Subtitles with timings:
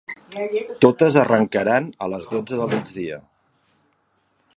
[0.85, 3.21] Totes arrencaran a les dotze del migdia.